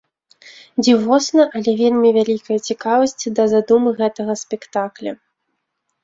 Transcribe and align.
Дзівосна, 0.83 1.43
але 1.57 1.73
вельмі 1.81 2.09
вялікая 2.17 2.57
цікавасць 2.73 3.29
да 3.39 3.45
задумы 3.53 3.89
гэтага 3.99 4.33
спектакля. 4.43 5.11